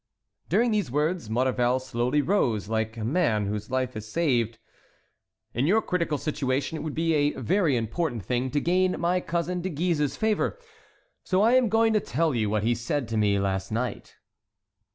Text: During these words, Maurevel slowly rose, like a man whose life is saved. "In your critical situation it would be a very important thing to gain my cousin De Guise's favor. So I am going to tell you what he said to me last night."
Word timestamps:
During 0.49 0.71
these 0.71 0.89
words, 0.89 1.29
Maurevel 1.29 1.77
slowly 1.79 2.23
rose, 2.23 2.67
like 2.67 2.97
a 2.97 3.05
man 3.05 3.45
whose 3.45 3.69
life 3.69 3.95
is 3.95 4.11
saved. 4.11 4.57
"In 5.53 5.67
your 5.67 5.79
critical 5.79 6.17
situation 6.17 6.75
it 6.75 6.81
would 6.81 6.95
be 6.95 7.13
a 7.13 7.33
very 7.39 7.77
important 7.77 8.25
thing 8.25 8.49
to 8.49 8.59
gain 8.59 8.99
my 8.99 9.19
cousin 9.19 9.61
De 9.61 9.69
Guise's 9.69 10.17
favor. 10.17 10.57
So 11.23 11.43
I 11.43 11.53
am 11.53 11.69
going 11.69 11.93
to 11.93 11.99
tell 11.99 12.33
you 12.33 12.49
what 12.49 12.63
he 12.63 12.73
said 12.73 13.07
to 13.09 13.17
me 13.17 13.37
last 13.39 13.71
night." 13.71 14.15